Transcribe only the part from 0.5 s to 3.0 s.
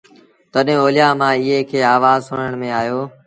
تڏهيݩ اوليآ مآݩ ايٚئي کي آوآز سُڻڻ ميݩ آيو